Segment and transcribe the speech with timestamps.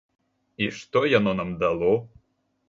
[0.65, 1.93] І што яно нам дало?